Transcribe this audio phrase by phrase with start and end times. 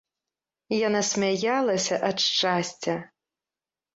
[0.87, 2.95] Яна смяялася ад шчасця.